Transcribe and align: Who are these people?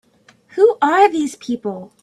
Who 0.55 0.79
are 0.81 1.07
these 1.07 1.35
people? 1.35 1.93